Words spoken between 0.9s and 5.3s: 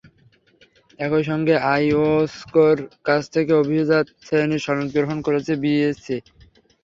একই সঙ্গে আইওসকোর কাছ থেকে অভিজাত শ্রেণির সনদ গ্রহণ